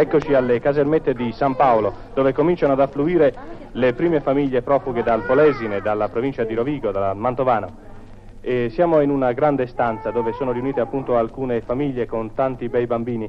[0.00, 3.34] Eccoci alle casermette di San Paolo, dove cominciano ad affluire
[3.72, 7.68] le prime famiglie profughe dal Polesine, dalla provincia di Rovigo, dal Mantovano.
[8.40, 12.86] E siamo in una grande stanza dove sono riunite appunto alcune famiglie con tanti bei
[12.86, 13.28] bambini.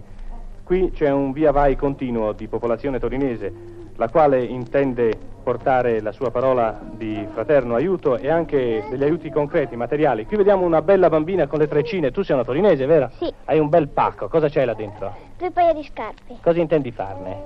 [0.63, 3.51] Qui c'è un via vai continuo di popolazione torinese,
[3.95, 9.75] la quale intende portare la sua parola di fraterno aiuto e anche degli aiuti concreti,
[9.75, 10.27] materiali.
[10.27, 12.11] Qui vediamo una bella bambina con le treccine.
[12.11, 13.09] Tu sei una torinese, vero?
[13.17, 13.33] Sì.
[13.45, 14.27] Hai un bel pacco.
[14.27, 15.28] Cosa c'è là dentro?
[15.39, 16.37] Due paia di scarpe.
[16.41, 17.43] Cosa intendi farne?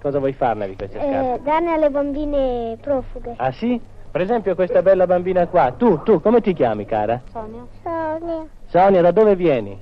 [0.00, 1.42] Cosa vuoi farne di queste Eh, scarpe?
[1.42, 3.34] darne alle bambine profughe.
[3.38, 3.80] Ah sì?
[4.08, 5.72] Per esempio questa bella bambina qua.
[5.72, 7.20] Tu, tu, come ti chiami, cara?
[7.32, 7.66] Sonia.
[7.82, 8.46] Sonia.
[8.66, 9.76] Sonia, da dove vieni?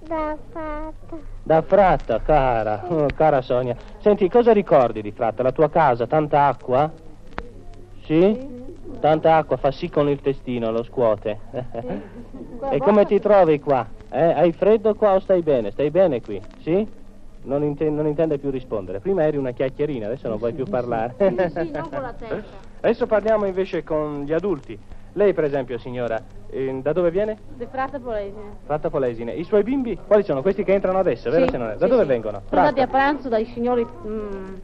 [0.00, 1.16] Da fatta.
[1.42, 2.84] Da Fratta, cara.
[2.88, 3.74] Oh, cara Sonia.
[4.00, 5.42] Senti, cosa ricordi di Fratta?
[5.42, 6.06] La tua casa?
[6.06, 6.92] Tanta acqua?
[8.04, 8.50] Sì?
[9.00, 11.38] Tanta acqua fa sì con il testino, lo scuote.
[12.70, 14.00] e come ti trovi qua?
[14.12, 14.32] Eh?
[14.34, 15.70] Hai freddo qua o stai bene?
[15.70, 16.40] Stai bene qui?
[16.60, 16.86] Sì?
[17.44, 19.00] Non, inte- non intende più rispondere.
[19.00, 21.14] Prima eri una chiacchierina, adesso non vuoi più parlare.
[21.18, 22.56] Sì, non con la testa.
[22.80, 24.78] Adesso parliamo invece con gli adulti.
[25.14, 27.38] Lei, per esempio, signora, eh, da dove viene?
[27.56, 28.56] De frate polesine.
[28.64, 29.32] Fratta Polesine.
[29.32, 29.98] I suoi bimbi?
[30.06, 30.40] Quali sono?
[30.42, 31.44] Questi che entrano adesso, vero?
[31.44, 31.76] Sì, Se non è?
[31.76, 32.08] Da sì, dove sì.
[32.08, 32.42] vengono?
[32.48, 34.54] Sono andati a pranzo dai signori mm,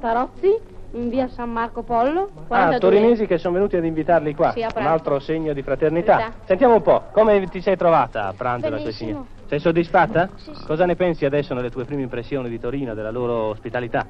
[0.00, 0.58] Tarozzi
[0.92, 2.30] in via San Marco Pollo.
[2.34, 2.78] Ah, 42.
[2.78, 4.52] torinesi che sono venuti ad invitarli qua.
[4.52, 6.16] Sì, a un altro segno di fraternità.
[6.16, 6.34] Verità.
[6.44, 9.08] Sentiamo un po', come ti sei trovata a pranzo da questi Benissimo.
[9.10, 9.34] signori?
[9.48, 10.30] Sei soddisfatta?
[10.34, 10.66] Sì, sì.
[10.66, 14.04] Cosa ne pensi adesso nelle tue prime impressioni di Torino, della loro ospitalità?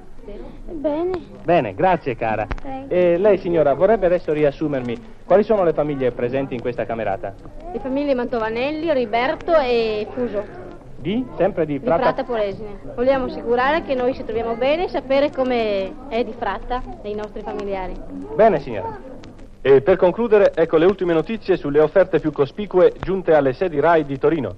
[0.70, 1.20] Bene.
[1.42, 2.46] Bene, grazie cara.
[2.88, 7.34] E lei signora, vorrebbe adesso riassumermi quali sono le famiglie presenti in questa camerata?
[7.72, 10.65] Le famiglie Mantovanelli, Riberto e Fuso
[11.06, 11.24] Di?
[11.36, 12.02] Sempre di di Fratta?
[12.02, 12.80] Fratta Polesine.
[12.96, 17.14] Vogliamo assicurare che noi ci troviamo bene e sapere come è di Fratta e i
[17.14, 17.94] nostri familiari.
[18.34, 18.98] Bene signora.
[19.62, 24.04] E per concludere, ecco le ultime notizie sulle offerte più cospicue giunte alle sedi RAI
[24.04, 24.56] di Torino.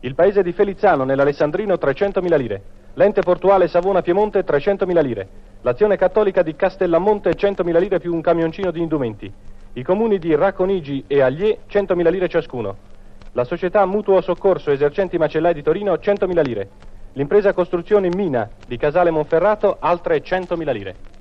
[0.00, 2.62] Il paese di Felizzano nell'Alessandrino 300.000 lire.
[2.94, 5.28] L'ente portuale Savona Piemonte 300.000 lire.
[5.60, 9.32] L'azione cattolica di Castellamonte 100.000 lire più un camioncino di indumenti.
[9.74, 12.94] I comuni di Racconigi e Aglie 100.000 lire ciascuno.
[13.36, 16.70] La società Mutuo Soccorso Esercenti Macellai di Torino 100.000 lire.
[17.12, 21.15] L'impresa Costruzioni Mina di Casale Monferrato altre 100.000 lire.